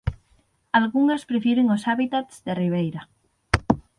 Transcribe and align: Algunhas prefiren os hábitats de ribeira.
Algunhas 0.79 1.27
prefiren 1.29 1.67
os 1.75 1.81
hábitats 1.89 2.35
de 2.45 2.53
ribeira. 2.61 3.01